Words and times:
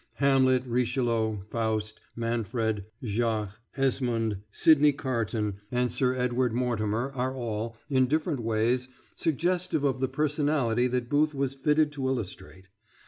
Hamlet, 0.15 0.65
Richelieu, 0.65 1.43
Faust, 1.51 1.99
Manfred, 2.15 2.85
Jacques, 3.03 3.59
Esmond, 3.77 4.39
Sydney 4.51 4.93
Carton, 4.93 5.57
and 5.69 5.91
Sir 5.91 6.15
Edward 6.15 6.53
Mortimer 6.53 7.11
are 7.13 7.35
all, 7.35 7.77
in 7.87 8.07
different 8.07 8.39
ways, 8.39 8.87
suggestive 9.15 9.83
of 9.83 9.99
the 9.99 10.07
personality 10.07 10.87
that 10.87 11.07
Booth 11.07 11.35
was 11.35 11.53
fitted 11.53 11.91
to 11.91 12.07
illustrate. 12.07 12.67